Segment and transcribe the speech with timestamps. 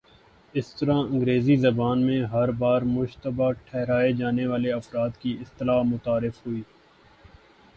[0.53, 6.45] اس طرح انگریزی زبان میں ''ہر بار مشتبہ ٹھہرائے جانے والے افراد "کی اصطلاح متعارف
[6.45, 6.61] ہوئی۔